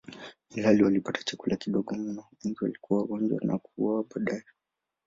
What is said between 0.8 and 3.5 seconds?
walipata chakula kidogo mno, wengi walikuwa wagonjwa